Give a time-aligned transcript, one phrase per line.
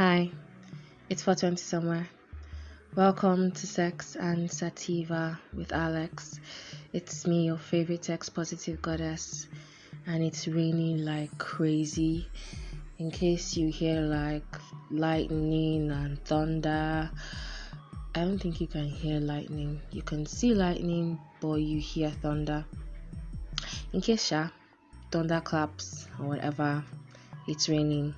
[0.00, 0.30] Hi,
[1.10, 2.08] it's 420 somewhere.
[2.94, 6.40] Welcome to Sex and Sativa with Alex.
[6.94, 9.46] It's me, your favorite sex positive goddess,
[10.06, 12.26] and it's raining like crazy.
[12.96, 14.56] In case you hear like
[14.90, 17.10] lightning and thunder,
[18.14, 19.82] I don't think you can hear lightning.
[19.90, 22.64] You can see lightning, but you hear thunder.
[23.92, 24.48] In case, yeah,
[25.12, 26.82] thunder claps or whatever,
[27.46, 28.14] it's raining.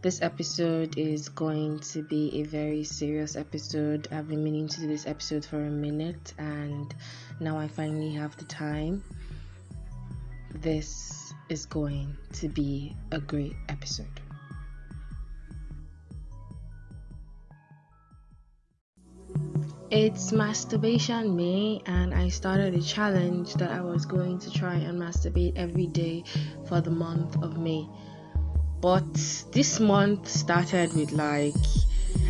[0.00, 4.06] This episode is going to be a very serious episode.
[4.12, 6.94] I've been meaning to do this episode for a minute, and
[7.40, 9.02] now I finally have the time.
[10.54, 14.20] This is going to be a great episode.
[19.90, 25.00] It's masturbation May, and I started a challenge that I was going to try and
[25.00, 26.22] masturbate every day
[26.68, 27.84] for the month of May.
[28.80, 29.12] But
[29.52, 31.54] this month started with like,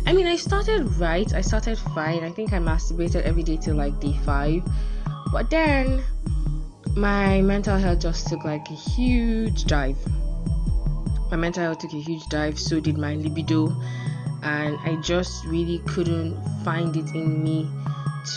[0.05, 2.23] I mean, I started right, I started fine.
[2.23, 4.63] I think I masturbated every day till like day five,
[5.31, 6.03] but then
[6.95, 9.97] my mental health just took like a huge dive.
[11.29, 13.75] My mental health took a huge dive, so did my libido
[14.41, 17.69] and I just really couldn't find it in me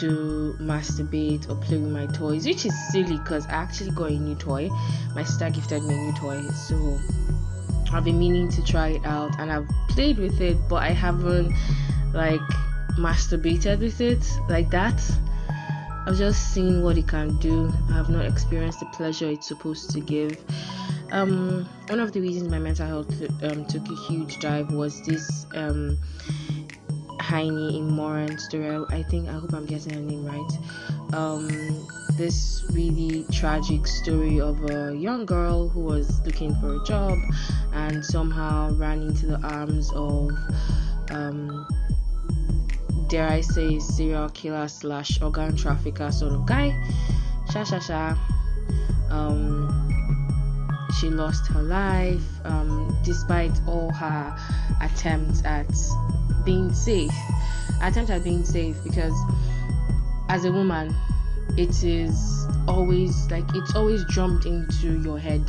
[0.01, 4.19] to masturbate or play with my toys, which is silly because I actually got a
[4.19, 4.69] new toy.
[5.15, 6.99] My sister gifted me a new toy, so
[7.93, 11.55] I've been meaning to try it out and I've played with it, but I haven't
[12.13, 12.41] like
[12.99, 15.01] masturbated with it like that.
[16.07, 17.73] I've just seen what it can do.
[17.91, 20.37] I have not experienced the pleasure it's supposed to give.
[21.13, 25.47] Um, one of the reasons my mental health um, took a huge dive was this
[25.55, 25.99] um,
[27.21, 28.85] Hiny Umoren story.
[28.89, 30.53] I think I hope I'm getting her name right.
[31.13, 37.19] Um, this really tragic story of a young girl who was looking for a job
[37.73, 40.31] and somehow ran into the arms of
[41.11, 41.67] um,
[43.09, 46.75] dare I say, serial killer slash organ trafficker sort of guy.
[47.53, 48.17] Sha sha sha.
[49.11, 49.93] Um,
[50.99, 54.37] she lost her life um, despite all her
[54.81, 55.71] attempts at
[56.45, 57.13] being safe.
[57.83, 59.15] Attempt at being safe because
[60.29, 60.95] as a woman,
[61.57, 65.43] it is always like it's always jumped into your head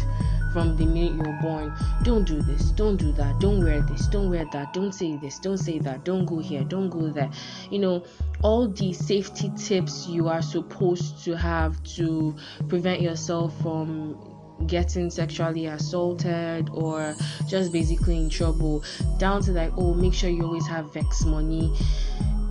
[0.54, 1.74] from the minute you're born.
[2.04, 5.40] Don't do this, don't do that, don't wear this, don't wear that, don't say this,
[5.40, 7.32] don't say that, don't go here, don't go there.
[7.72, 8.04] You know,
[8.44, 12.36] all the safety tips you are supposed to have to
[12.70, 14.30] prevent yourself from
[14.68, 17.16] getting sexually assaulted or
[17.48, 18.84] just basically in trouble
[19.18, 21.76] down to like oh make sure you always have vex money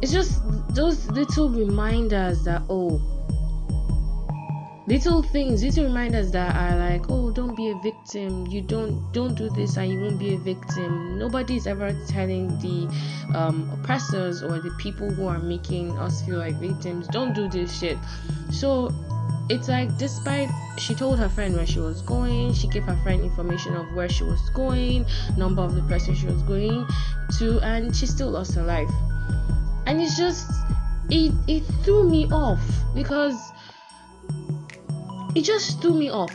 [0.02, 0.42] it's just
[0.74, 3.00] those little reminders that oh
[4.87, 8.47] little things little reminders that are like oh don't be a victim.
[8.47, 11.19] You don't don't do this and you won't be a victim.
[11.19, 12.88] Nobody's ever telling the
[13.34, 17.78] um, oppressors or the people who are making us feel like victims don't do this
[17.78, 17.98] shit.
[18.50, 18.93] So
[19.48, 20.48] it's like despite
[20.78, 24.09] she told her friend where she was going she gave her friend information of where
[24.09, 25.04] she was going
[25.37, 26.87] number of the person she was going
[27.38, 28.91] to and she still lost her life.
[29.87, 30.50] And it's just
[31.10, 32.60] it it threw me off
[32.94, 33.51] because
[35.34, 36.32] it just threw me off.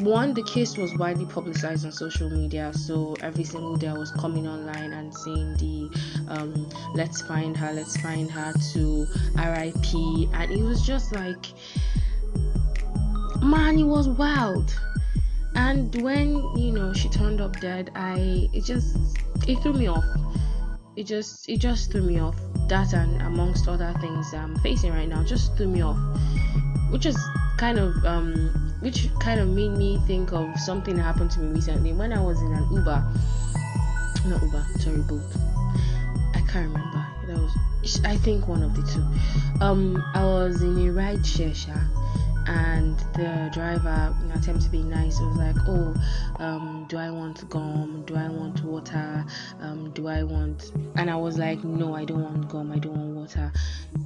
[0.00, 4.12] One, the case was widely publicized on social media, so every single day I was
[4.12, 5.90] coming online and seeing the
[6.28, 11.46] um, let's find her, let's find her to RIP, and it was just like,
[13.42, 14.72] man, it was wild.
[15.56, 18.96] And when you know she turned up dead, I it just
[19.48, 20.04] it threw me off.
[20.94, 22.36] It just it just threw me off.
[22.68, 25.98] That and amongst other things I'm facing right now just threw me off
[26.90, 27.18] which is
[27.56, 28.32] kind of um
[28.80, 31.92] which kind of made me think of something that happened to me recently.
[31.92, 33.04] When I was in an Uber
[34.26, 35.22] not Uber sorry boat
[36.34, 37.06] I can't remember.
[37.26, 39.04] That was I think one of the two.
[39.64, 41.54] Um I was in a ride share
[42.48, 45.94] and the driver in attempt to be nice was like oh
[46.42, 48.02] um, do i want gum?
[48.06, 49.24] Do i want water?
[49.60, 52.96] Um, do i want and i was like no i don't want gum i don't
[52.96, 53.52] want water.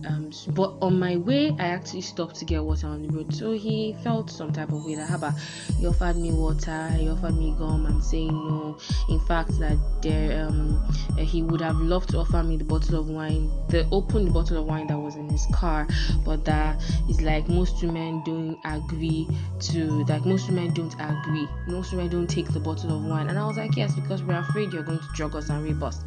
[0.09, 3.33] Um, but on my way i actually stopped to get water on the road.
[3.35, 5.39] So he felt some type of way that haba
[5.79, 8.79] he offered me water he offered me gum i'm saying no.
[9.09, 10.83] In fact that there um,
[11.17, 14.65] he would have loved to offer me the bottle of wine the open bottle of
[14.65, 15.87] wine that was in his car
[16.25, 19.29] but that is like most women do don't agree
[19.61, 21.49] to like most women don't agree.
[21.67, 23.29] Most women don't take the bottle of wine.
[23.29, 25.83] And i was like yes because we're afraid you're going to drug us and rape
[25.83, 26.01] us.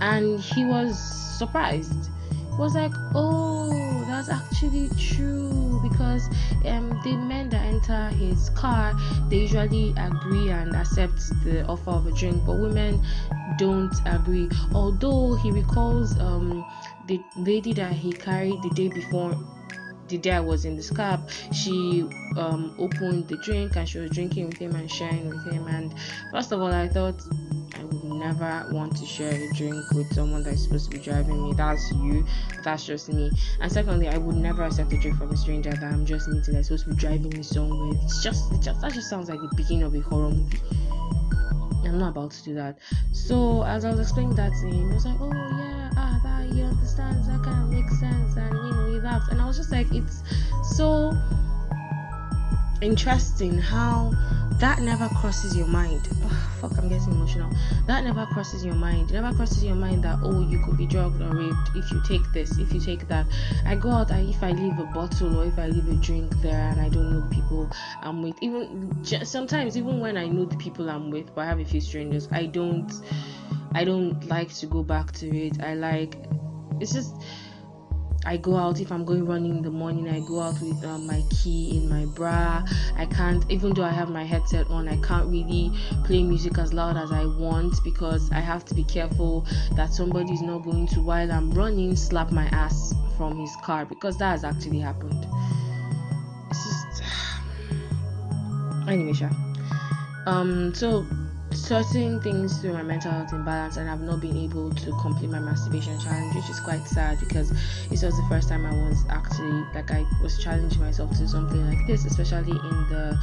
[0.00, 0.98] And he was
[1.38, 2.10] surprised.
[2.30, 5.80] He was like oh that's actually true.
[5.82, 6.28] Because
[6.66, 8.94] um the men that enter his car
[9.28, 12.44] they usually agree and accept the offer of a drink.
[12.46, 13.02] But women
[13.58, 14.48] don't agree.
[14.72, 16.64] Although he recalls um
[17.06, 19.36] the lady that he carried the day before
[20.14, 24.12] the day I was in the cab, she um, opened the drink and she was
[24.12, 25.66] drinking with him and sharing with him.
[25.66, 25.92] And
[26.30, 27.20] first of all, I thought
[27.74, 31.42] I would never want to share a drink with someone that's supposed to be driving
[31.42, 31.52] me.
[31.54, 32.24] That's you,
[32.62, 33.32] that's just me.
[33.60, 36.54] And secondly, I would never accept a drink from a stranger that I'm just meeting
[36.54, 37.98] that's supposed to be driving me somewhere.
[38.04, 40.60] It's just, it just that just sounds like the beginning of a horror movie.
[41.84, 42.78] I'm not about to do that.
[43.12, 46.52] So as I was explaining that to him, he was like, "Oh yeah, ah, that
[46.52, 47.26] he understands.
[47.26, 49.92] That kind of makes sense." And you know, he laughed, and I was just like,
[49.92, 50.22] "It's
[50.76, 51.16] so
[52.80, 54.12] interesting how
[54.60, 56.08] that never crosses your mind.
[56.68, 57.50] Fuck, I'm getting emotional.
[57.86, 59.10] That never crosses your mind.
[59.10, 62.00] It never crosses your mind that oh, you could be drugged or raped if you
[62.06, 63.26] take this, if you take that.
[63.66, 66.34] I go out, I, if I leave a bottle or if I leave a drink
[66.40, 67.70] there and I don't know people
[68.00, 68.42] I'm with.
[68.42, 71.82] Even sometimes, even when I know the people I'm with, but I have a few
[71.82, 72.90] strangers, I don't,
[73.74, 75.62] I don't like to go back to it.
[75.62, 76.16] I like,
[76.80, 77.14] it's just
[78.26, 80.08] I go out if I'm going running in the morning.
[80.08, 82.64] I go out with um, my key in my bra.
[82.96, 85.70] I can't, even though I have my headset on, I can't really
[86.04, 90.32] play music as loud as I want because I have to be careful that somebody
[90.32, 94.30] is not going to, while I'm running, slap my ass from his car because that
[94.30, 95.26] has actually happened.
[96.50, 97.02] It's just
[98.88, 99.30] anyway, sure.
[100.26, 101.06] Um, so
[101.54, 105.38] certain things through my mental health imbalance and I've not been able to complete my
[105.38, 107.50] masturbation challenge, which is quite sad because
[107.88, 111.26] this was the first time I was actually like I was challenging myself to do
[111.28, 113.18] something like this, especially in the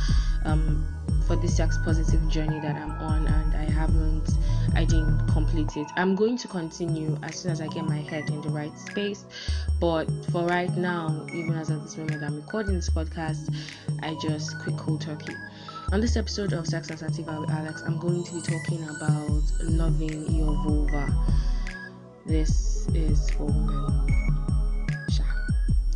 [0.45, 0.85] um
[1.27, 4.37] for this sex positive journey that I'm on and I haven't
[4.75, 5.87] I didn't complete it.
[5.95, 9.25] I'm going to continue as soon as I get my head in the right space.
[9.79, 13.53] But for right now, even as at this moment I'm recording this podcast,
[14.01, 15.35] I just quit cold turkey.
[15.91, 19.43] On this episode of Sex and Sativa with Alex, I'm going to be talking about
[19.59, 21.13] loving your vulva.
[22.25, 24.07] This is for women.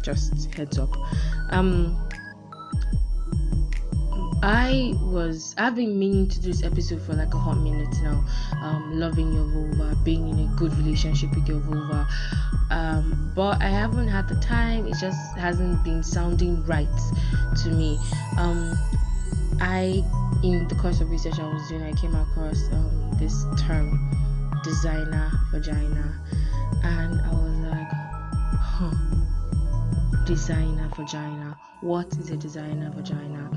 [0.02, 0.94] Just heads up.
[1.52, 1.98] Um,
[4.44, 8.22] I was I've been meaning to do this episode for like a hot minute now.
[8.62, 12.06] Um, loving your vulva, being in a good relationship with your vulva.
[12.70, 14.88] Um, but I haven't had the time.
[14.88, 16.88] It just hasn't been sounding right
[17.64, 17.98] to me.
[18.38, 18.78] Um,
[19.62, 20.04] I,
[20.44, 24.12] in the course of research I was doing, I came across um, this term,
[24.63, 26.22] designer vagina,
[26.84, 27.88] and I was like,
[28.60, 31.57] huh, designer vagina.
[31.81, 33.52] What is a designer vagina?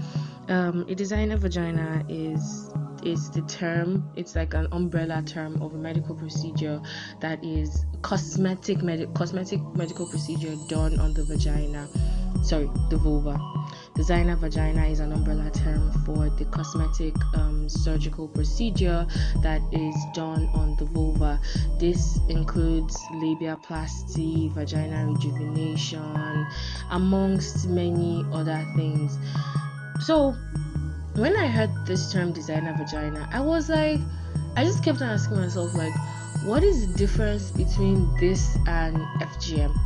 [0.49, 2.71] Um, a designer vagina is
[3.05, 6.81] is the term it's like an umbrella term of a medical procedure
[7.21, 11.89] that is cosmetic med- cosmetic medical procedure done on the vagina
[12.43, 13.39] sorry the vulva
[13.99, 19.05] designer vagina is an umbrella term for the cosmetic um, surgical procedure
[19.43, 21.39] that is done on the vulva
[21.81, 26.47] this includes labiaplasty vagina rejuvenation
[26.93, 29.19] amongst many other things
[30.01, 30.35] so
[31.17, 33.99] when I heard this term designer vagina, I was like,
[34.55, 35.93] I just kept on asking myself, like,
[36.45, 39.77] what is the difference between this and FGM?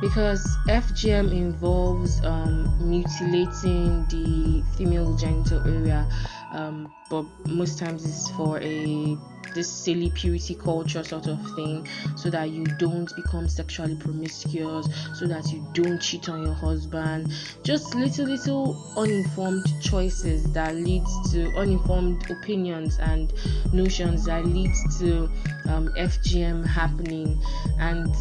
[0.00, 6.08] Because FGM involves um, mutilating the female genital area,
[6.52, 9.16] um, but most times it's for a
[9.54, 11.86] this silly purity culture sort of thing
[12.16, 17.32] so that you don't become sexually promiscuous so that you don't cheat on your husband.
[17.62, 23.32] Just little little uninformed choices that leads to uninformed opinions and
[23.72, 25.24] notions that leads to
[25.68, 27.40] um, fgm happening.
[27.78, 28.14] And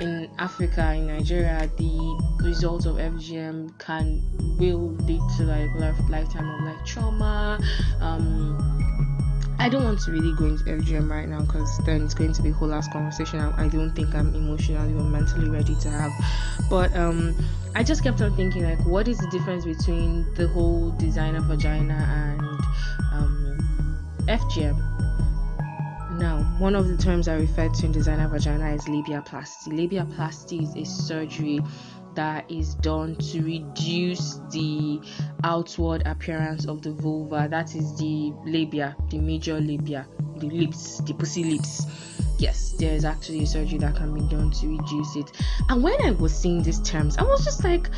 [0.00, 4.22] in Africa, in Nigeria, the results of FGM can
[4.58, 7.58] will lead to like life, lifetime of like trauma,
[8.00, 8.82] um,
[9.62, 12.42] I don't want to really go into FGM right now because then it's going to
[12.42, 13.38] be a whole last conversation.
[13.38, 16.10] I, I, don't think I'm emotionally or mentally ready to have.
[16.68, 17.32] But um,
[17.76, 21.94] I just kept on thinking like, what is the difference between the whole designer vagina
[21.94, 22.40] and
[23.12, 24.91] um, FGM?
[26.22, 29.72] Now, one of the terms I referred to in designer vagina is labiaplasty.
[29.72, 31.58] Labiaplasty is a surgery
[32.14, 35.00] that is done to reduce the
[35.42, 37.48] outward appearance of the vulva.
[37.50, 41.86] That is the labia the major labia the lips the pussy lips.
[42.38, 45.32] Yes there is actually a surgery that can be done to reduce it.
[45.68, 47.88] And when i was seeing these terms i was just like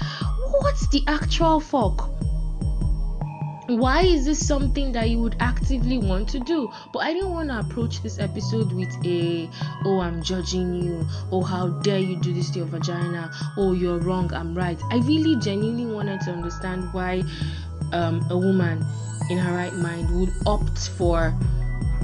[0.61, 2.09] what's the actual fuck
[3.67, 6.71] why is this something that you would actively want to do?
[6.93, 9.49] But i didn't want to approach this episode with a
[9.85, 11.07] oh i'm judging you.
[11.33, 13.31] Oh how dare you do this to your vagina?
[13.57, 14.33] Oh you're wrong.
[14.35, 14.81] I'm right.
[14.91, 17.23] I really genuinely wanted to understand why
[17.93, 18.85] um, a woman
[19.31, 21.35] in her right mind would opt for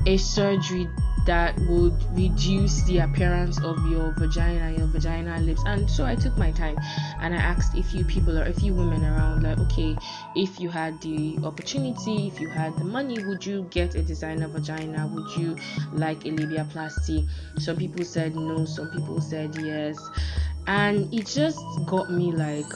[0.07, 0.89] a surgery
[1.27, 5.63] that would reduce the appearance of your vagina, your vaginal lips.
[5.67, 6.77] And so I took my time
[7.21, 9.97] and I asked a few people or a few women around, like, okay,
[10.35, 14.49] if you had the opportunity, if you had the money, would you get a designer
[14.49, 15.07] vagina?
[15.13, 15.57] Would you
[15.93, 17.29] like a labiaplasty?
[17.59, 19.99] Some people said no, some people said yes.
[20.67, 22.67] And it just got me like,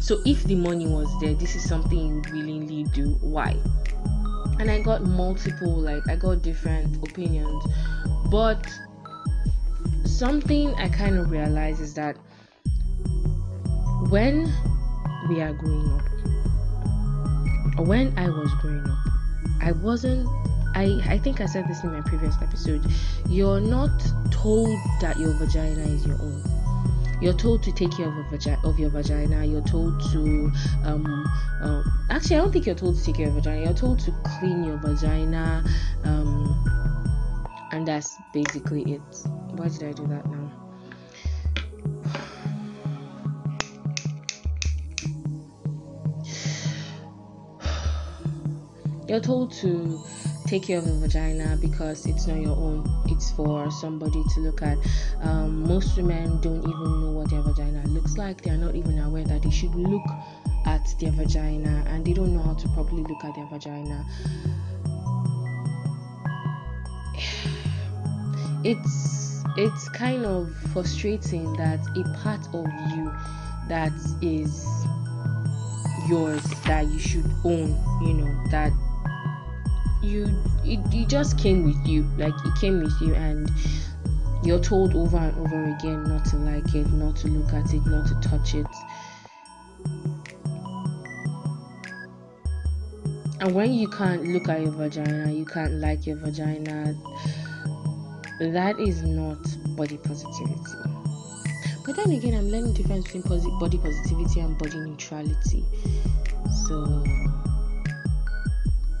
[0.00, 3.18] so if the money was there, this is something you willingly do.
[3.20, 3.56] Why?
[4.58, 7.64] And I got multiple, like, I got different opinions.
[8.30, 8.66] But
[10.04, 12.16] something I kind of realized is that
[14.10, 14.52] when
[15.28, 16.02] we are growing up,
[17.78, 18.98] or when I was growing up,
[19.60, 20.28] I wasn't.
[20.74, 22.84] I, I think I said this in my previous episode.
[23.28, 23.90] You're not
[24.30, 24.68] told
[25.00, 26.57] that your vagina is your own
[27.20, 29.44] you're told to take care of, vagi- of your vagina.
[29.44, 30.52] You're told to
[30.84, 31.24] um,
[31.62, 33.64] uh, actually i don't think you're told to take care of your vagina.
[33.64, 35.64] You're told to clean your vagina
[36.04, 36.54] um,
[37.72, 39.26] and that's basically it.
[39.52, 40.50] Why did i do that now?
[49.08, 50.04] You're told to
[50.48, 52.88] take care of your vagina because it's not your own.
[53.06, 54.78] It's for somebody to look at.
[55.20, 58.40] Um, most women don't even know what their vagina looks like.
[58.42, 60.06] They are not even aware that they should look
[60.64, 64.06] at their vagina and they don't know how to properly look at their vagina.
[68.64, 73.12] It's it's kind of frustrating that a part of you
[73.68, 74.66] that is
[76.08, 77.68] yours that you should own
[78.02, 78.72] you know that
[80.08, 80.24] you
[80.64, 83.50] it, it just came with you like it came with you and
[84.42, 87.84] you're told over and over again not to like it not to look at it
[87.86, 88.66] not to touch it.
[93.40, 96.94] And when you can't look at your vagina you can't like your vagina
[98.40, 99.38] that is not
[99.76, 100.56] body positivity.
[101.84, 105.64] But then again i'm learning the difference between posi- body positivity and body neutrality.
[106.66, 107.04] So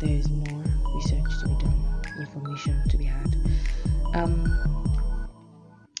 [0.00, 0.57] there is more
[0.98, 3.36] research to be done, information to be had.
[4.14, 4.32] Um,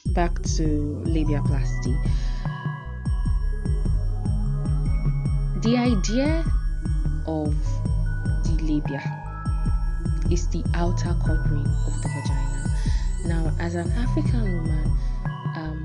[0.06, 1.94] back to labiaplasty.
[5.62, 6.44] The idea
[7.26, 7.54] of
[8.44, 9.02] the labia
[10.30, 12.64] is the outer covering of the vagina.
[13.26, 14.98] Now, as an African woman,
[15.54, 15.78] um,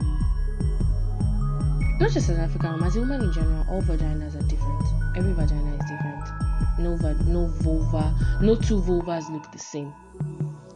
[2.00, 4.84] not just as an African woman, as a woman in general, all vaginas are different.
[5.15, 5.73] Every vagina
[6.84, 9.94] no no vulva no two vulvas look the same.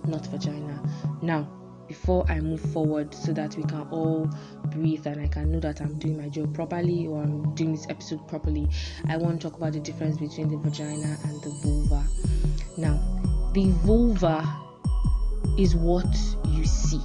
[0.06, 0.82] Not vagina.
[1.22, 1.48] Now
[1.88, 4.30] before i move forward so that we can all
[4.72, 7.88] breathe and i can know that i'm doing my job properly or i'm doing this
[7.90, 8.68] episode properly
[9.08, 12.06] i want to talk about the difference between the vagina and the vulva.
[12.78, 13.00] Now
[13.54, 14.46] the vulva
[15.58, 16.16] is what
[16.50, 17.02] you see.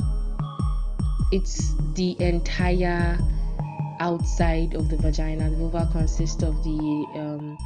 [1.30, 3.18] It's the entire
[4.00, 5.48] outside of the vagina.
[5.48, 7.56] The vulva consists of the um,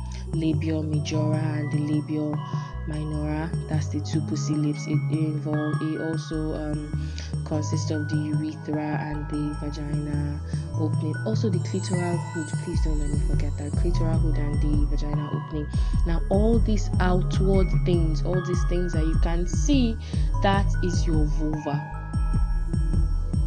[0.40, 2.38] labial majora and the labial
[2.86, 7.10] minora that's the two pussy lips it, it involves it also um,
[7.44, 10.40] consists of the urethra and the vagina
[10.78, 11.14] opening.
[11.24, 15.28] Also the clitoral hood please don't let me forget that clitoral hood and the vagina
[15.32, 15.66] opening.
[16.06, 19.96] Now all these outward things all these things that you can see
[20.42, 21.92] that is your vulva.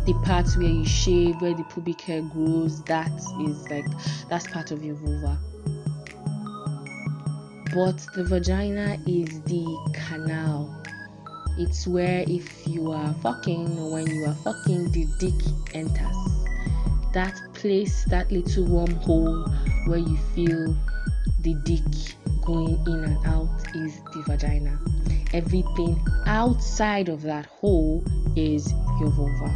[0.05, 3.85] The parts where you shave where the pubic hair grows that is like
[4.27, 5.37] that's part of your vulva
[7.73, 10.75] but the vagina is the canal.
[11.57, 15.33] It's where if you are fucking when you are fucking the dick
[15.73, 16.15] enters.
[17.13, 20.75] That place that little wormhole where you feel
[21.41, 21.83] the dick
[22.43, 24.79] going in and out is the vagina.
[25.33, 28.03] Everything outside of that hole
[28.35, 29.53] is your vulva.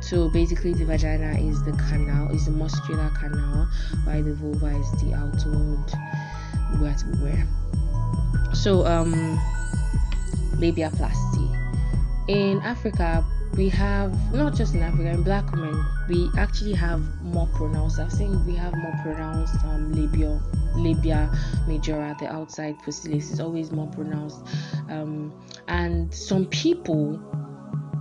[0.00, 3.68] So basically the vagina is the canal is the muscular canal
[4.04, 6.25] while the vulva is the outward
[6.78, 7.46] what we wear.
[8.52, 9.38] So um
[10.58, 11.52] labiaplasty.
[12.28, 13.24] In Africa
[13.56, 17.98] we have not just in Africa, in black women, we actually have more pronounced.
[17.98, 20.38] I've seen we have more pronounced um, labia,
[20.74, 21.30] labia
[21.66, 24.40] majora, the outside pussy is always more pronounced.
[24.90, 25.32] Um,
[25.68, 27.18] and some people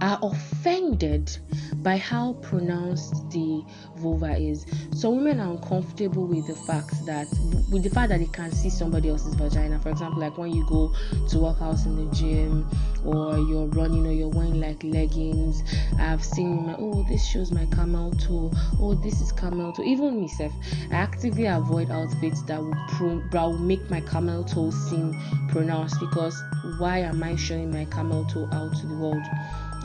[0.02, 1.38] are offended
[1.78, 3.64] by how pronounced the
[3.98, 4.66] vulva is.
[4.94, 7.28] Some women are uncomfortable with the fact that
[7.72, 9.80] with the fact that they can see somebody else's vagina.
[9.80, 10.94] For example, like when you go
[11.30, 12.68] to work out in the gym
[13.06, 15.64] or you're running or you're wearing like leggings.
[16.00, 19.84] I've seen women, oh this shows my camel toe, oh this is camel toe.
[19.84, 20.54] Even myself,
[20.92, 25.14] I actively avoid outfits that will pro- that will make my camel toe seem
[25.50, 26.42] pronounced because
[26.80, 29.24] why am I showing my camel toe out to the world?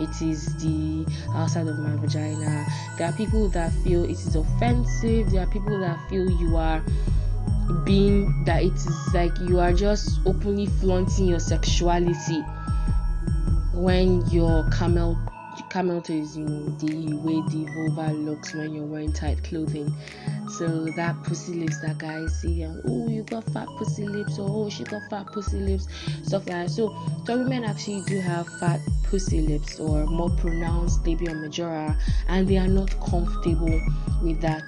[0.01, 2.67] It is the outside of my vagina.
[2.97, 5.31] There are people that feel it is offensive.
[5.31, 6.83] There are people that feel you are
[7.85, 12.41] being that it is like you are just openly flaunting your sexuality
[13.75, 15.19] when your camel
[15.71, 19.93] camel toe is you know the way the vulva looks when you're wearing tight clothing.
[20.59, 24.39] So that pussy lips that guys see and oh you got fat pussy lips.
[24.39, 25.87] Or oh she got fat pussy lips.
[26.23, 26.71] Stuff like that.
[26.71, 31.99] So some women actually do have fat pussy lips or more pronounced labia majora
[32.29, 33.81] and they are not comfortable
[34.23, 34.63] with that.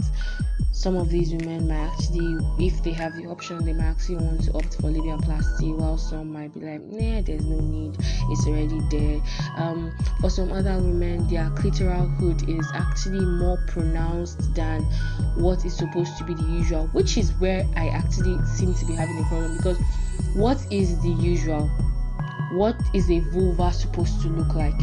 [0.83, 4.43] Some of these women might actually, if they have the option, they might actually want
[4.45, 7.97] to opt for labiaplasty, while some might be like, nah, there's no need,
[8.31, 9.21] it's already there.
[9.57, 14.83] Um, for some other women, their clitoral hood is actually more pronounced than
[15.37, 18.95] what is supposed to be the usual, which is where I actually seem to be
[18.95, 19.79] having a problem because
[20.35, 21.69] what is the usual?
[22.53, 24.81] What is a vulva supposed to look like?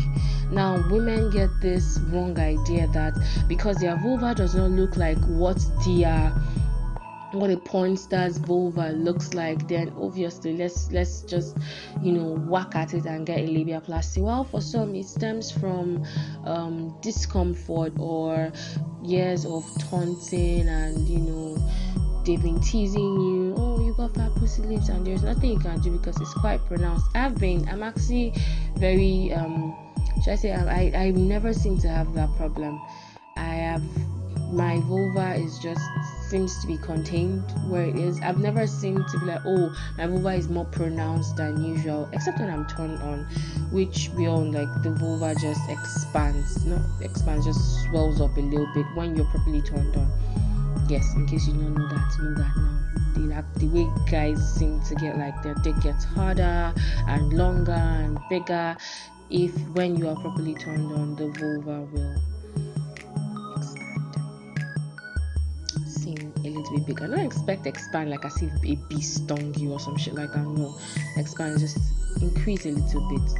[0.51, 3.13] Now, women get this wrong idea that
[3.48, 6.34] because their vulva does not look like what their
[7.31, 11.57] what a porn star's vulva looks like, then obviously let's let's just
[12.01, 14.24] you know whack at it and get a labiaplasty.
[14.24, 16.05] Well, for some it stems from
[16.45, 18.51] um, discomfort or
[19.03, 21.57] years of taunting and you know
[22.25, 23.53] they've been teasing you.
[23.57, 26.65] Oh, you got fat pussy lips, and there's nothing you can do because it's quite
[26.65, 27.05] pronounced.
[27.15, 28.33] I've been, I'm actually
[28.77, 29.75] very um
[30.24, 32.81] should I say I, I never seem to have that problem.
[33.38, 33.83] I have
[34.51, 35.81] my vulva is just
[36.29, 38.19] seems to be contained where it is.
[38.21, 42.39] I've never seemed to be like, oh, my vulva is more pronounced than usual, except
[42.39, 43.25] when I'm turned on,
[43.71, 48.86] which all like the vulva just expands, not expands, just swells up a little bit
[48.93, 50.12] when you're properly turned on.
[50.88, 52.79] Yes, in case you don't know that, know that now.
[53.13, 56.74] The, like, the way guys seem to get like their dick gets harder
[57.07, 58.77] and longer and bigger
[59.29, 62.29] if when you are properly turned on the vulva will
[66.71, 67.08] little bit bigger.
[67.08, 70.43] Don't expect expand like as if a bee stung you or some shit like that
[70.45, 70.75] no.
[71.17, 71.77] Expand just
[72.21, 73.32] increase a little bit.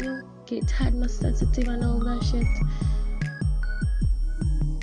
[0.00, 2.46] You know get not sensitive and all that shit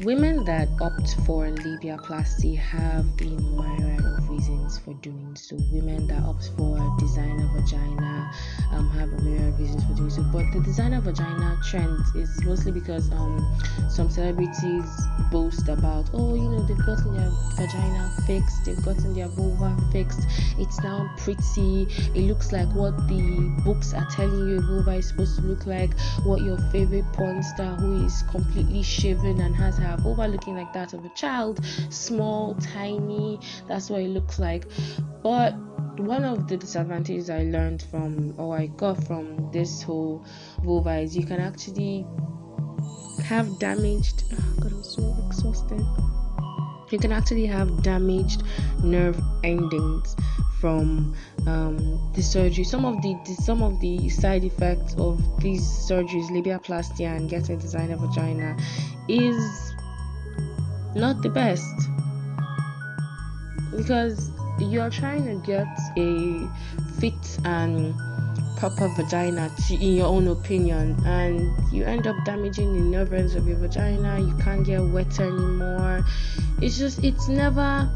[0.04, 5.56] Women that opt for labiaplasty have a myriad of reasons for doing so.
[5.72, 8.32] Women that opt for designer vagina
[8.72, 10.24] um, have a myriad of reasons for doing so.
[10.24, 13.46] But the designer vagina trend is mostly because um,
[13.92, 14.90] some celebrities
[15.32, 20.26] boast about, oh, you know, they've gotten their vagina fixed, they've gotten their vulva fixed,
[20.58, 21.84] it's now pretty,
[22.16, 25.68] it looks like what the books are telling you a vulva is supposed to look
[25.68, 30.28] like, what your favorite porn star who is completely shaven and has her have over
[30.28, 34.66] looking like that of a child small tiny that's what it looks like
[35.22, 35.52] but
[35.98, 40.26] one of the disadvantages i learned from or i got from this whole
[40.64, 42.06] vulva is you can actually
[43.24, 45.86] have damaged oh god i'm so exhausted
[46.90, 48.44] you can actually have damaged
[48.84, 50.16] nerve endings
[50.62, 51.16] from
[51.48, 52.64] um, the surgery.
[52.64, 57.58] Some of the, the, some of the side effects of these surgeries, labiaplasty and getting
[57.58, 58.56] designer vagina,
[59.10, 59.71] is
[60.96, 61.76] not the best.
[63.76, 66.48] Because you're trying to get a
[67.00, 67.96] fit and
[68.58, 73.48] proper vagina to, in your own opinion and you end up damaging the nerves of
[73.48, 76.04] your vagina you can't get wet anymore.
[76.62, 77.90] It's just it's never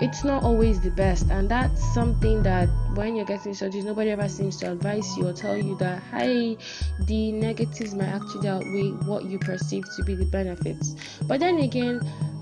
[0.00, 4.28] it's not always the best and that's something that when you're getting surgery nobody ever
[4.28, 6.56] seems to advise you or tell you that hey
[7.00, 10.96] the negatives might actually outweigh what you perceive to be the benefits
[11.28, 12.00] but then again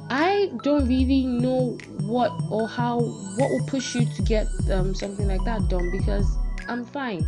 [0.08, 5.28] i don't really know what or how what will push you to get um, something
[5.28, 6.38] like that done because
[6.68, 7.26] i'm fine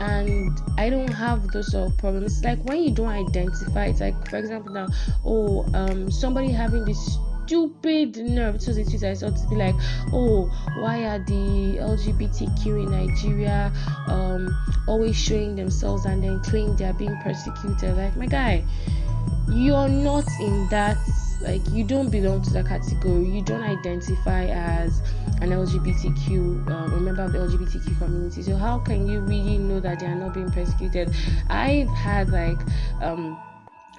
[0.00, 2.42] and I don't have those sort of problems.
[2.42, 4.86] Like when you don't identify, it's like for example now,
[5.26, 7.18] oh, um, somebody having this
[7.50, 9.08] stupid nerve to the Twitter.
[9.08, 9.74] I to be like,
[10.12, 10.46] oh,
[10.78, 13.72] why are the LGBTQ in Nigeria
[14.06, 17.96] um, always showing themselves and then claim they are being persecuted?
[17.96, 18.62] Like, my guy,
[19.48, 20.96] you're not in that
[21.42, 25.00] like you don't belong to that category you don't identify as
[25.40, 26.28] an lgbtq
[26.70, 30.06] um, a member of the lgbtq community so how can you really know that they
[30.06, 31.10] are not being persecuted
[31.48, 32.58] i've had like
[33.00, 33.40] um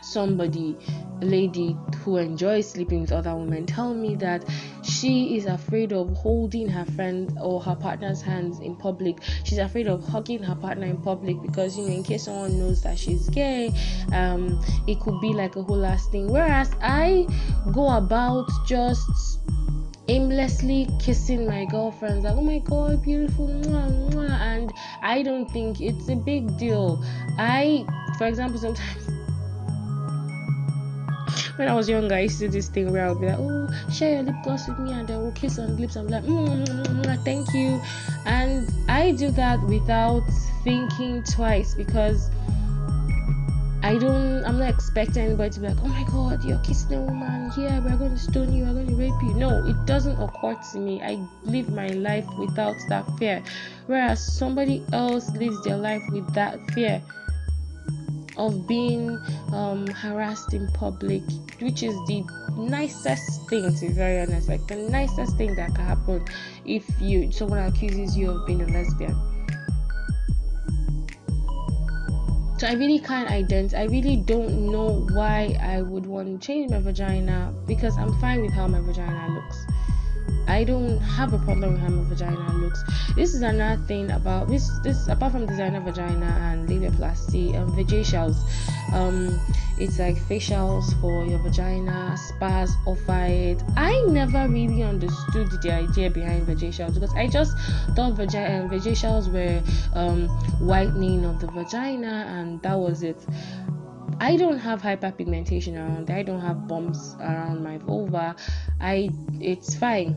[0.01, 0.77] somebody
[1.21, 4.43] a lady who enjoys sleeping with other women tell me that
[4.83, 9.87] she is afraid of holding her friend or her partner's hands in public she's afraid
[9.87, 13.29] of hugging her partner in public because you know in case someone knows that she's
[13.29, 13.71] gay
[14.13, 17.27] um it could be like a whole last thing whereas i
[17.71, 19.39] go about just
[20.07, 24.31] aimlessly kissing my girlfriends like oh my god beautiful mwah, mwah.
[24.41, 27.01] and i don't think it's a big deal
[27.37, 27.85] i
[28.17, 29.20] for example sometimes
[31.55, 33.39] when I was younger, I used to do this thing where I would be like,
[33.39, 35.95] "Oh, share your lip gloss with me," and then we'll kiss on lips.
[35.95, 37.81] I'm like, mm, mm, mm, "Thank you,"
[38.25, 40.23] and I do that without
[40.63, 42.29] thinking twice because
[43.83, 44.45] I don't.
[44.45, 47.51] I'm not expecting anybody to be like, "Oh my God, you're kissing a woman.
[47.57, 48.65] Yeah, we're going to stone you.
[48.65, 51.01] We're going to rape you." No, it doesn't occur to me.
[51.01, 53.43] I live my life without that fear,
[53.87, 57.01] whereas somebody else lives their life with that fear
[58.37, 59.19] of being
[59.53, 61.23] um, harassed in public,
[61.59, 62.23] which is the
[62.57, 66.25] nicest thing to be very honest, like the nicest thing that can happen
[66.65, 69.15] if you someone accuses you of being a lesbian.
[72.61, 73.81] So I really can't identify.
[73.81, 78.41] I really don't know why I would want to change my vagina because I'm fine
[78.43, 79.65] with how my vagina looks.
[80.47, 82.84] I don't have a problem with how my vagina looks.
[83.15, 84.69] This is another thing about this.
[84.84, 88.38] This apart from designer vagina and labiaplasty and vajacials,
[88.93, 89.39] um,
[89.77, 93.63] it's like facials for your vagina, spas offer it.
[93.77, 97.58] I never really understood the idea behind vajacials because I just
[97.95, 99.62] thought vagi- um, vajacials were
[99.93, 100.27] um,
[100.60, 103.17] whitening of the vagina and that was it.
[104.19, 106.12] I don't have hyperpigmentation around.
[106.12, 108.36] I don't have bumps around my vulva.
[108.80, 110.15] I it's fine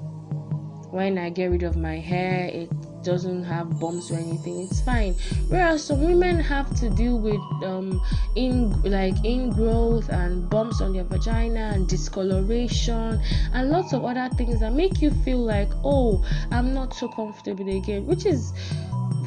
[0.95, 2.71] when I get rid of my hair, it
[3.03, 4.61] doesn't have bumps or anything.
[4.61, 5.15] It's fine.
[5.49, 8.01] Whereas some women have to deal with um
[8.37, 13.21] in like ingrowth and bumps on their vagina and discoloration
[13.53, 17.77] and lots of other things that make you feel like, oh, I'm not so comfortable
[17.77, 18.53] again, which is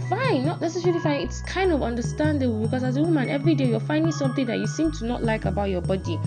[0.09, 1.19] fine, not necessarily fine.
[1.19, 4.67] It's kind of understandable because as a woman, every day you're finding something that you
[4.67, 6.17] seem to not like about your body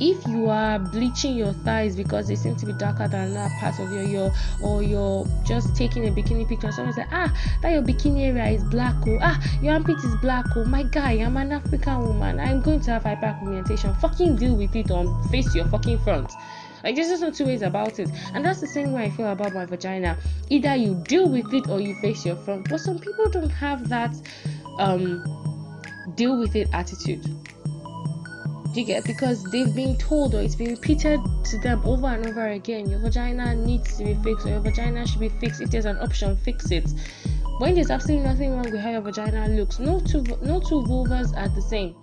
[0.00, 3.78] if you are bleaching your thighs because they seem to be darker than another part
[3.80, 4.32] of your your
[4.62, 7.32] or you're just taking a bikini picture someone say ah
[7.62, 9.18] that your bikini area is black oh.
[9.20, 10.64] Ah your armpit is black oh.
[10.64, 12.38] My guy i'm an african woman.
[12.38, 13.98] I'm going to have hyperpigmentation.
[14.00, 16.32] Fucking deal with it on face your fucking front.
[16.84, 18.08] Like there's just no two ways about it.
[18.34, 20.16] And that's the same way i feel about my vagina.
[20.48, 22.68] Either you deal with it or you face your front.
[22.68, 24.14] But some people don't have that
[24.78, 25.24] um
[26.14, 27.24] deal with it attitude
[28.78, 32.48] you get because they've been told or it's been repeated to them over and over
[32.48, 35.84] again your vagina needs to be fixed or your vagina should be fixed if there's
[35.84, 36.88] an option fix it
[37.58, 41.36] when there's absolutely nothing wrong with how your vagina looks no two no two vulvas
[41.36, 41.94] are the same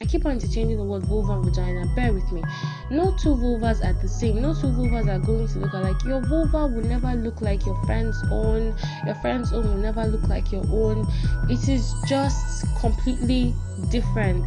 [0.00, 1.86] I keep on interchanging the word vulva and vagina.
[1.96, 2.42] Bear with me.
[2.90, 4.42] No two vulvas are the same.
[4.42, 6.04] No two vulvas are going to look alike.
[6.04, 8.76] Your vulva will never look like your friend's own.
[9.06, 11.10] Your friend's own will never look like your own.
[11.48, 13.54] It is just completely
[13.90, 14.44] different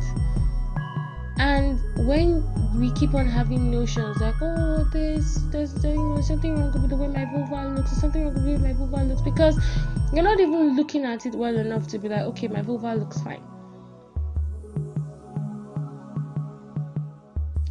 [1.39, 2.43] and when
[2.77, 6.95] we keep on having notions like oh there's there's you know something wrong with the
[6.95, 9.57] way my vulva looks or something wrong with my vulva looks because
[10.13, 13.21] you're not even looking at it well enough to be like okay my vulva looks
[13.21, 13.41] fine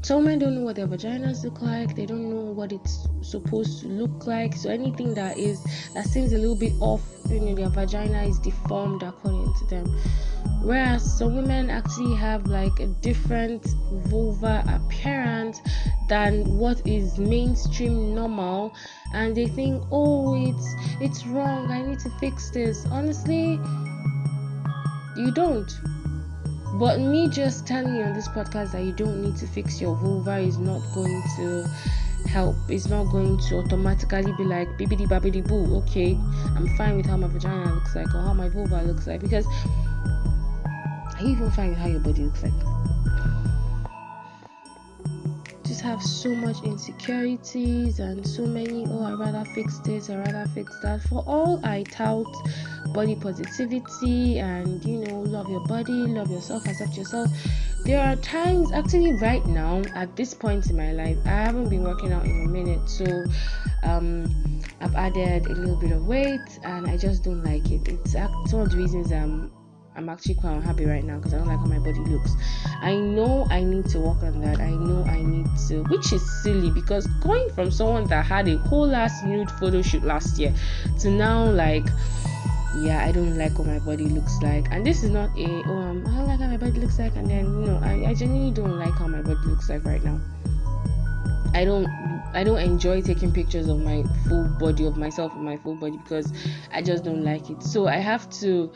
[0.03, 3.81] some men don't know what their vaginas look like they don't know what it's supposed
[3.83, 4.55] to look like.
[4.55, 5.63] So anything that is
[5.95, 9.87] that seems a little bit off you know their vagina is deformed according to them.
[10.63, 13.67] Whereas some women actually have like a different
[14.07, 15.61] vulva appearance
[16.09, 18.75] than what is mainstream normal
[19.15, 22.87] and they think oh it's it's wrong i need to fix this.
[22.87, 23.61] Honestly
[25.17, 25.81] you don't
[26.75, 29.95] but me just telling you on this podcast that you don't need to fix your
[29.97, 31.67] vulva is not going to
[32.29, 32.57] help.
[32.69, 35.77] It's not going to automatically be like bibbidi babbidi boo.
[35.79, 36.19] Okay,
[36.57, 39.47] I'm fine with how my vagina looks like or how my vulva looks like because
[41.17, 42.68] are you even fine with how your body looks like?
[45.81, 48.85] Have so much insecurities and so many.
[48.89, 50.11] Oh, I rather fix this.
[50.11, 51.03] I rather fix that.
[51.03, 52.27] For all I tout
[52.89, 57.31] body positivity and you know love your body love yourself accept yourself
[57.85, 61.85] there are times actually right now at this point in my life i haven't been
[61.85, 63.25] working out in a minute so
[63.83, 68.15] um i've added a little bit of weight and i just don't like it it's
[68.53, 69.51] one of the reasons i'm
[69.99, 72.31] I'm actually quite unhappy right now because I don't like how my body looks.
[72.83, 74.61] I know I need to work on that.
[74.61, 78.59] I know I need to, which is silly because going from someone that had a
[78.59, 80.55] whole ass nude photo shoot last year
[81.01, 81.85] to now like
[82.77, 84.71] yeah, I don't like what my body looks like.
[84.71, 87.17] And this is not a oh um, I don't like how my body looks like
[87.17, 90.05] and then you know I, I genuinely don't like how my body looks like right
[90.05, 90.21] now.
[91.55, 91.89] I don't
[92.35, 95.97] I don't enjoy taking pictures of my full body of myself and my full body
[95.97, 96.33] because
[96.73, 97.65] I just don't like it.
[97.65, 98.71] So I have to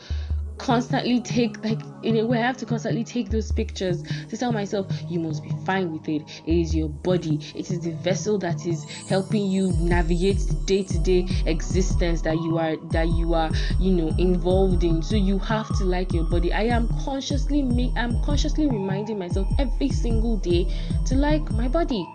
[0.63, 4.53] constantly take like in a way I have to constantly take those pictures to tell
[4.53, 6.21] myself you must be fine with it.
[6.47, 7.37] It is your body.
[7.53, 12.77] It is the vessel that is helping you navigate the day-to-day existence that you are
[12.91, 15.03] that you are, you know, involved in.
[15.03, 16.53] So you have to like your body.
[16.53, 20.73] I am consciously make I'm consciously reminding myself every single day
[21.07, 22.07] to like my body.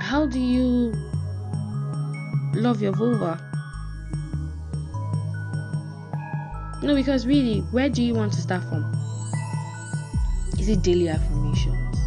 [0.00, 0.94] How do you
[2.54, 3.45] love your vulva?
[6.82, 8.84] No, because really, where do you want to start from?
[10.58, 11.98] Is it daily affirmations?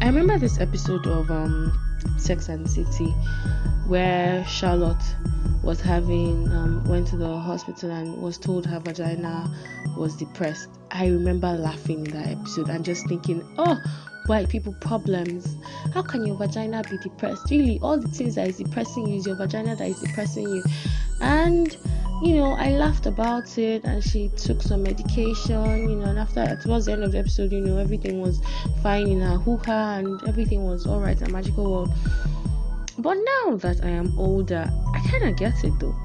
[0.00, 1.78] I remember this episode of um,
[2.18, 3.14] Sex and City
[3.86, 5.02] where Charlotte
[5.62, 9.50] was having um, went to the hospital and was told her vagina
[9.96, 10.68] was depressed.
[10.90, 13.78] I remember laughing in that episode and just thinking, oh,
[14.26, 15.56] white people problems.
[15.94, 17.50] How can your vagina be depressed?
[17.50, 20.62] Really, all the things that is depressing you is your vagina that is depressing you.
[21.20, 21.76] And
[22.22, 26.58] you know, I laughed about it and she took some medication, you know, and after
[26.62, 28.40] towards the end of the episode, you know, everything was
[28.82, 31.92] fine in her hookah and everything was alright in a magical world.
[32.98, 35.96] But now that I am older, I kinda get it though.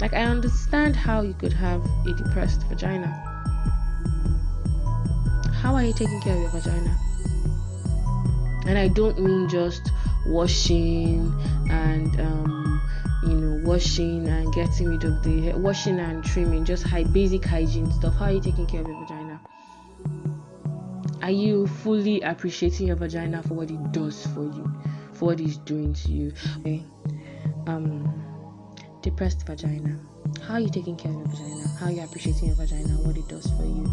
[0.00, 3.28] Like I understand how you could have a depressed vagina
[5.68, 6.96] how are you taking care of your vagina?
[8.66, 9.90] And I don't mean just
[10.28, 11.32] washing
[11.70, 12.80] and um,
[13.24, 17.90] you know washing and getting rid of the washing and trimming, just high basic hygiene
[17.92, 18.14] stuff.
[18.16, 19.40] How are you taking care of your vagina?
[21.22, 24.72] Are you fully appreciating your vagina for what it does for you,
[25.12, 26.32] for what it's doing to you?
[26.60, 26.84] Okay.
[27.66, 28.64] Um,
[29.02, 29.98] depressed vagina
[30.46, 31.68] how are you taking care of your vagina?
[31.78, 32.88] How are you appreciating your vagina?
[33.04, 33.86] What it does for you?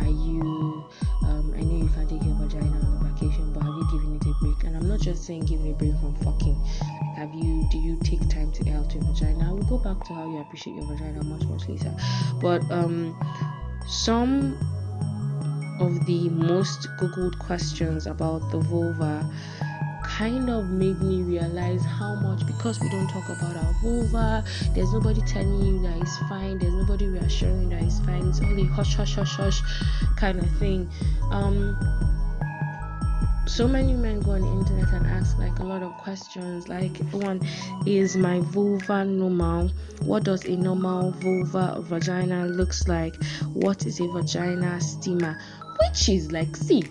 [0.00, 0.84] Are you
[1.24, 4.16] um, i know you can't take your vagina on a vacation but have you given
[4.16, 4.64] it a break?
[4.64, 6.56] And i'm not just saying giving a break from fucking.
[7.16, 9.48] Have you do you take time to air out your vagina?
[9.48, 11.94] I will go back to how you appreciate your vagina much much later.
[12.40, 13.16] But um
[13.86, 14.58] some
[15.80, 19.28] of the most googled questions about the vulva
[20.18, 24.92] kind of made me realize how much because we don't talk about our vulva, there's
[24.92, 28.94] nobody telling you that it's fine, there's nobody reassuring that it's fine, it's only hush
[28.94, 29.60] hush hush hush
[30.16, 30.88] kind of thing.
[31.32, 31.76] Um
[33.46, 36.96] so many men go on the internet and ask like a lot of questions like
[37.10, 37.40] one
[37.84, 39.68] is my vulva normal?
[40.00, 43.16] What does a normal vulva vagina looks like?
[43.52, 45.34] What is a vagina steaming?
[45.80, 46.84] Which is like see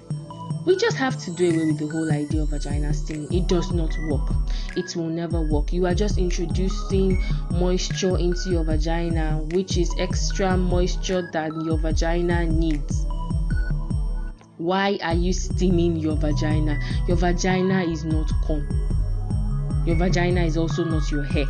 [0.66, 3.32] we just have to do away with the whole idea of vagina steaming.
[3.34, 4.30] It does not work.
[4.76, 5.74] It will never work.
[5.74, 7.22] You are just introducing
[7.52, 13.06] moisture into your vagina, which is extra moisture that your vagina needs.
[14.58, 16.80] Why are you steaming your vagina?
[17.08, 18.66] Your vagina is not corn.
[19.86, 21.46] Your vagina is also not your hair.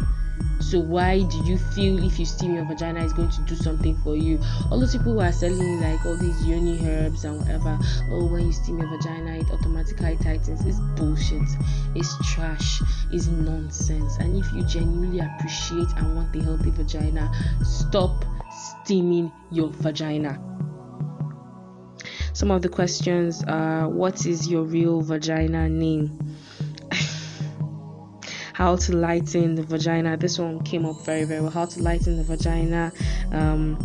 [0.59, 3.95] So why do you feel if you steam your vagina is going to do something
[4.03, 4.39] for you?
[4.71, 7.77] All those people who are selling like all these yoni herbs and whatever,
[8.11, 10.65] oh when you steam your vagina it automatically tightens.
[10.65, 11.47] It's bullshit.
[11.95, 12.81] It's trash.
[13.11, 14.17] It's nonsense.
[14.17, 17.31] And if you genuinely appreciate and want the healthy vagina,
[17.63, 18.25] stop
[18.83, 20.39] steaming your vagina.
[22.33, 26.32] Some of the questions are what is your real vagina name?
[28.53, 30.15] How to lighten the vagina.
[30.15, 31.51] This one came up very, very well.
[31.51, 32.91] How to lighten the vagina.
[33.31, 33.75] Um,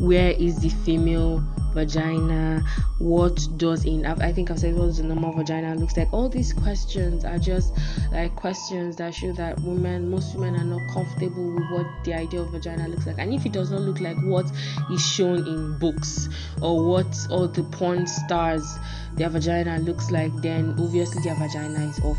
[0.00, 2.62] where is the female vagina
[2.98, 6.28] what does in i think i've said what does the normal vagina looks like all
[6.28, 7.72] these questions are just
[8.12, 12.40] like questions that show that women most women are not comfortable with what the idea
[12.40, 14.50] of vagina looks like and if it does not look like what
[14.92, 16.28] is shown in books
[16.60, 18.78] or what all the porn stars
[19.20, 22.16] their vagina looks like then obviously their vagina is off.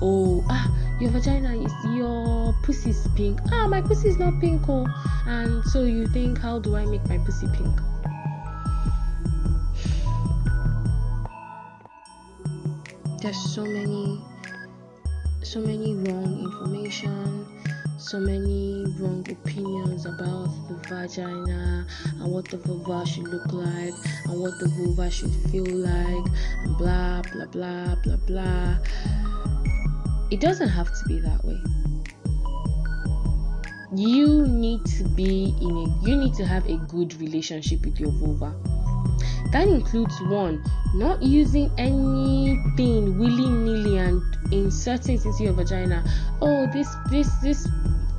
[0.00, 3.38] Oh ah your vagina is your pussy is pink.
[3.52, 4.86] Ah my pussy is not pink oh.
[5.26, 7.78] And so you think how do i make my pussy pink?
[13.20, 14.18] There's so many
[15.42, 17.44] so many wrong information
[18.08, 21.86] so many wrong opinions about the vagina
[22.20, 23.92] and what the vulva should look like
[24.24, 26.26] and what the vulva should feel like
[26.64, 28.78] and blah blah blah blah blah.
[30.30, 31.60] It doesn't have to be that way.
[33.94, 38.12] You need to be in a you need to have a good relationship with your
[38.12, 38.54] vulva.
[39.52, 46.02] That includes one not using anything willy-nilly and inserting into your vagina.
[46.40, 47.68] Oh this this this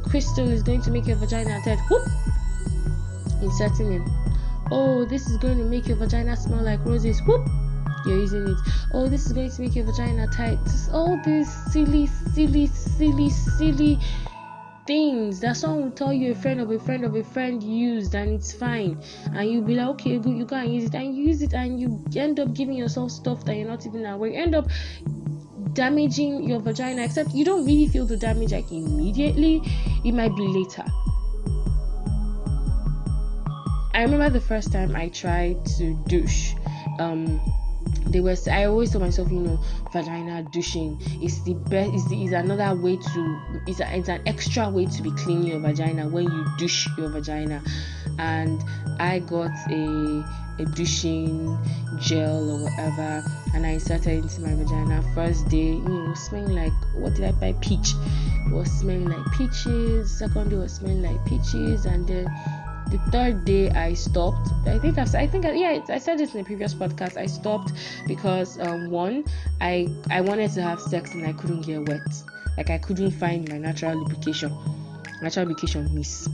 [0.10, 2.08] crystal is going to make your vagina tight whoop!
[3.42, 4.02] Inserting it.
[4.72, 7.22] Oh this is going to make your vagina smell like roses.
[7.28, 7.48] Whoop!
[8.06, 8.58] You're using it.
[8.94, 10.60] Oh this is going to make your vagina tight.
[10.92, 14.00] All these silly silly silly silly
[14.88, 15.40] things.
[15.42, 18.32] That someone will tell you a friend of a friend of a friend used and
[18.32, 19.00] it's fine.
[19.34, 21.54] And you'll be like okay good you go and use it and you use it
[21.54, 24.32] and you end up giving yourself stuff that you're not even aware.
[24.32, 24.68] You end up
[25.80, 29.62] damaging your vagina except you don't really feel the damage like immediately.
[30.04, 30.84] It might be later.
[33.94, 36.54] I remember the first time i tried to douche
[37.00, 37.40] um
[38.08, 39.60] they were i always tell myself you know
[39.92, 44.86] vagina douching is the best is is another way to is it's an extra way
[44.86, 47.62] to be cleaning your vagina when you douche your vagina.
[48.18, 48.64] And
[49.00, 50.24] i got a
[50.60, 51.58] a douching
[51.98, 53.24] gel or whatever
[53.54, 55.04] and i inserted into my vagina.
[55.16, 57.54] First day you know smelling like what did i buy?
[57.62, 57.94] Peach.
[58.46, 60.18] It was smelling like peaches.
[60.18, 61.86] Second day was smelling like peaches.
[61.86, 62.28] And then
[62.90, 64.50] the third day I stopped.
[64.66, 67.18] I think I've, I think yeah I said this in the previous podcast.
[67.18, 67.74] I stopped
[68.08, 69.26] because um, one
[69.62, 72.02] I I wanted to have sex and I couldn't get wet.
[72.58, 74.56] Like I couldn't find my natural lubrication.
[75.22, 76.28] Natural lubrication miss.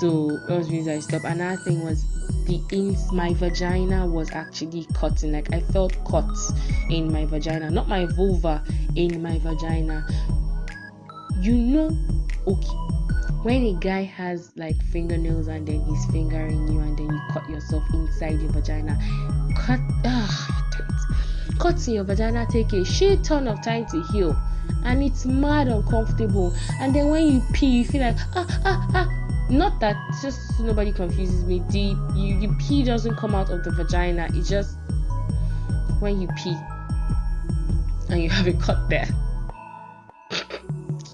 [0.00, 1.24] So that was the reason I stopped.
[1.24, 2.04] Another thing was
[2.44, 5.32] the ins my vagina was actually cutting.
[5.32, 6.52] Like I felt cuts
[6.90, 8.62] in my vagina, not my vulva,
[8.94, 10.06] in my vagina.
[11.40, 11.96] You know,
[12.46, 12.81] okay
[13.42, 17.48] when a guy has like fingernails and then he's fingering you and then you cut
[17.50, 18.98] yourself inside your vagina
[19.56, 20.62] cut ah
[21.58, 24.36] cuts in your vagina take a shit ton of time to heal
[24.84, 26.54] and it's mad uncomfortable.
[26.80, 29.08] And then when you pee you feel like ah ah ah.
[29.50, 31.62] Not that just nobody confuses me.
[31.70, 34.28] The you, you pee doesn't come out of the vagina.
[34.34, 34.76] It just
[36.00, 36.56] when you pee
[38.08, 39.08] and you have a cut there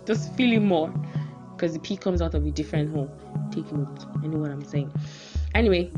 [0.07, 0.93] just feeling more
[1.59, 3.11] because the pee comes out of a different hole.
[3.51, 4.07] Take note.
[4.23, 4.93] I know what I'm saying.
[5.57, 5.91] Anyway,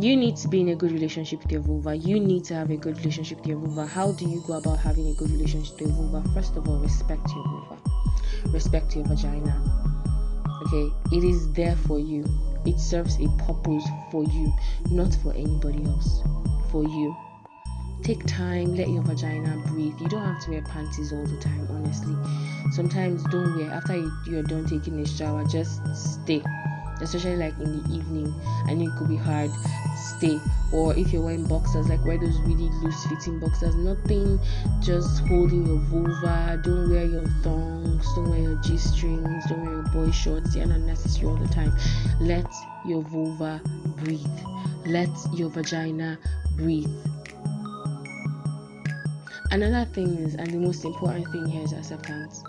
[0.00, 1.94] you need to be in a good relationship with your vulva.
[1.94, 3.86] You need to have a good relationship with your vulva.
[3.86, 6.26] How do you go about having a good relationship with your vulva?
[6.30, 7.78] First of all, respect your vulva,
[8.46, 9.54] respect your vagina.
[10.66, 12.24] Okay, it is there for you.
[12.64, 14.52] It serves a purpose for you,
[14.90, 16.22] not for anybody else.
[16.72, 17.14] For you
[18.02, 19.94] take time let your vagina breathe.
[20.00, 22.14] You don't have to wear panties all the time honestly.
[22.72, 26.42] Sometimes don't wear after you, you're done taking a shower just stay.
[27.00, 28.34] Especially like in the evening.
[28.66, 29.50] I know it could be hard
[29.96, 30.40] stay.
[30.72, 33.74] Or if you're wearing boxers like wear those really loose fitting boxers.
[33.74, 34.38] Nothing
[34.80, 36.60] just holding your vulva.
[36.62, 38.04] Don't wear your thongs.
[38.14, 39.44] Don't wear your g-strings.
[39.48, 40.54] Don't wear your boy shorts.
[40.54, 41.72] They're not necessary all the time.
[42.20, 42.52] Let
[42.84, 43.60] your vulva
[43.96, 44.26] breathe.
[44.86, 46.18] Let your vagina
[46.56, 46.90] breathe
[49.50, 52.42] another thing is and the most important thing here is acceptance.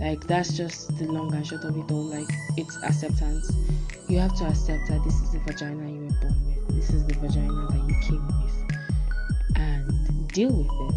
[0.00, 2.04] Like that's just the long and short of it all.
[2.04, 3.52] Like it's acceptance.
[4.08, 6.68] You have to accept that this is the vagina you were born with.
[6.76, 8.56] This is the vagina that you came with.
[9.56, 10.94] And deal with it.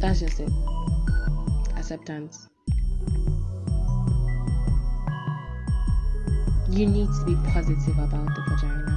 [0.00, 0.50] That's just it.
[1.76, 2.48] Acceptance.
[6.70, 8.89] You need to be positive about the vagina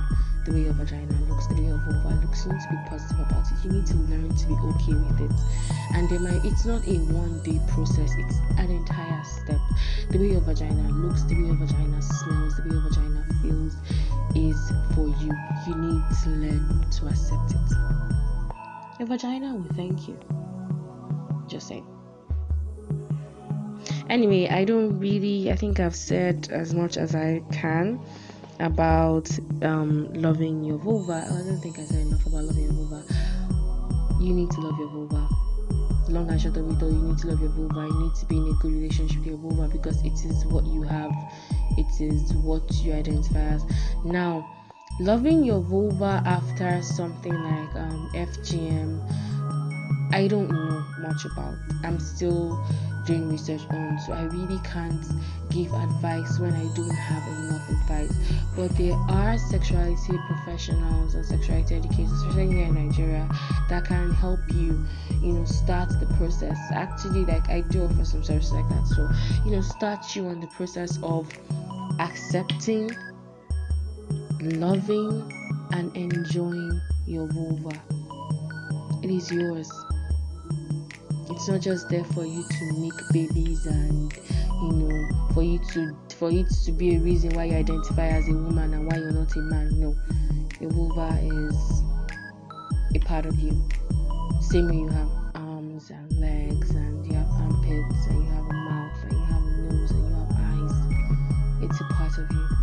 [0.46, 2.46] the way your vagina looks, the way your vulva looks.
[2.46, 3.64] You need to be positive about it.
[3.64, 5.38] You need to learn to be okay with it.
[5.96, 9.60] And there might it's not a one day process, it's an entire step.
[10.10, 13.76] The way your vagina looks, the way your vagina smells, the way your vagina feels
[14.36, 14.60] is
[14.96, 15.32] for you.
[15.68, 17.78] You need to learn to accept it.
[19.00, 20.20] Your vagina will thank you.
[21.48, 21.84] Just say.
[24.10, 28.00] Anyway, I don't really I think I've said as much as I can
[28.64, 29.30] about
[29.62, 31.26] um, loving your vulva.
[31.28, 33.04] I don't think I said enough about loving your vulva.
[34.22, 35.28] You need to love your vulva.
[36.10, 37.88] Long and short of it all, you need to love your vulva.
[37.88, 40.66] You need to be in a good relationship with your vulva because it is what
[40.66, 41.12] you have,
[41.78, 43.66] it is what you identify as.
[44.06, 44.50] Now,
[45.00, 49.33] loving your vulva after something like um, FGM,
[50.14, 51.56] I don't know much about.
[51.84, 52.64] I'm still
[53.08, 55.04] doing research on, so I really can't
[55.50, 58.16] give advice when I don't have enough advice.
[58.56, 63.28] But there are sexuality professionals and sexuality educators, especially here in Nigeria,
[63.70, 64.86] that can help you,
[65.20, 66.60] you know, start the process.
[66.72, 69.10] Actually, like I do offer some services like that, so
[69.44, 71.28] you know, start you on the process of
[72.00, 72.92] accepting,
[74.40, 77.82] loving, and enjoying your vulva.
[79.02, 79.72] It is yours
[81.34, 84.14] it's not just there for you to make babies and
[84.62, 88.28] you know for you to for it to be a reason why you identify as
[88.30, 89.80] a woman and why you're not a man.
[89.80, 89.96] No.
[90.62, 91.82] Your vulva is
[92.96, 93.52] a part of you.
[94.42, 98.54] Same way you have arms and legs and you have armpits and you have a
[98.54, 101.64] mouth and you have a nose and you have eyes.
[101.64, 102.63] It's a part of you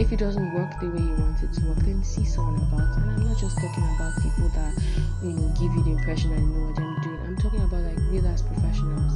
[0.00, 2.96] if it doesn't work the way you want it to work, then see someone about.
[2.96, 3.02] It.
[3.02, 4.72] And I'm not just talking about people that
[5.22, 7.20] you know give you the impression I know what I'm doing.
[7.20, 9.12] I'm talking about like real as professionals.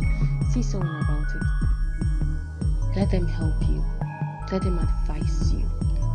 [0.53, 2.97] See someone about it.
[2.97, 3.82] Let them help you.
[4.53, 5.64] Let them advise you.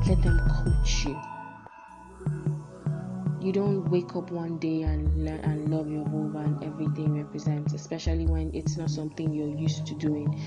[0.08, 1.20] Let them coach you.
[3.42, 7.74] You don't wake up one day and learn and love your vulva and everything represents,
[7.74, 10.40] especially when it's not something you're used to doing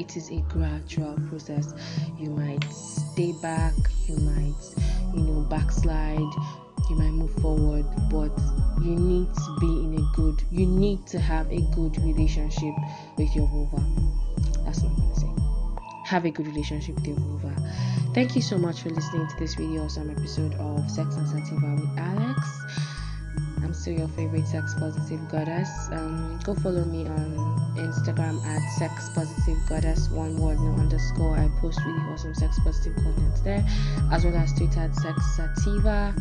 [0.00, 1.74] it is a gradual process.
[2.18, 3.74] You might stay back,
[4.06, 4.54] you might,
[5.14, 6.32] you know, backslide,
[6.88, 8.32] you might move forward, but
[8.82, 12.74] you need to be in a good, you need to have a good relationship
[13.18, 13.84] with your vulva.
[14.64, 15.28] That's what I'm gonna say.
[16.06, 17.54] Have a good relationship with your vulva.
[18.14, 21.74] Thank you so much for listening to this video, some episode of Sex and Sativa
[21.74, 22.40] with Alex.
[23.62, 25.68] I'm still your favorite sex positive goddess.
[25.92, 31.36] Um, go follow me on Instagram at sex positive goddess, one word, no underscore.
[31.36, 33.64] I post really awesome sex positive content there,
[34.12, 36.14] as well as Twitter at sex sativa.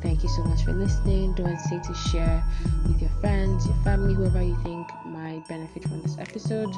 [0.00, 1.34] Thank you so much for listening.
[1.34, 2.42] Don't hesitate to share
[2.86, 6.70] with your friends, your family, whoever you think might benefit from this episode.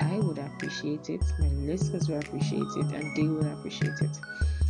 [0.00, 1.22] I would appreciate it.
[1.38, 4.10] My listeners will appreciate it, and they will appreciate it.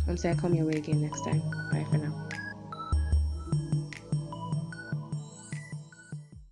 [0.07, 1.41] Until I come your way again next time.
[1.71, 2.44] Bye for now.